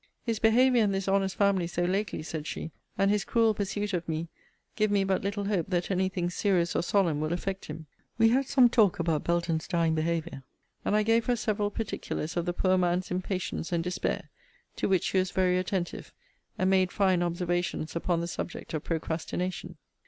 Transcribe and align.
His 0.23 0.39
behaviour 0.39 0.81
in 0.83 0.93
this 0.93 1.07
honest 1.07 1.35
family 1.35 1.67
so 1.67 1.83
lately, 1.85 2.23
said 2.23 2.47
she, 2.47 2.71
and 2.97 3.11
his 3.11 3.23
cruel 3.23 3.53
pursuit 3.53 3.93
of 3.93 4.09
me, 4.09 4.29
give 4.75 4.89
me 4.89 5.03
but 5.03 5.21
little 5.21 5.43
hope 5.45 5.67
that 5.69 5.91
any 5.91 6.09
thing 6.09 6.31
serious 6.31 6.75
or 6.75 6.81
solemn 6.81 7.21
will 7.21 7.31
affect 7.31 7.65
him. 7.65 7.85
We 8.17 8.29
had 8.29 8.47
some 8.47 8.67
talk 8.67 8.97
about 8.97 9.23
Belton's 9.23 9.67
dying 9.67 9.93
behaviour, 9.93 10.41
and 10.83 10.95
I 10.95 11.03
gave 11.03 11.27
her 11.27 11.35
several 11.35 11.69
particulars 11.69 12.35
of 12.35 12.47
the 12.47 12.51
poor 12.53 12.79
man's 12.79 13.11
impatience 13.11 13.71
and 13.71 13.83
despair; 13.83 14.31
to 14.77 14.89
which 14.89 15.03
she 15.03 15.19
was 15.19 15.29
very 15.29 15.59
attentive; 15.59 16.11
and 16.57 16.67
made 16.67 16.91
fine 16.91 17.21
observations 17.21 17.95
upon 17.95 18.21
the 18.21 18.27
subject 18.27 18.73
of 18.73 18.83
procrastination. 18.83 19.77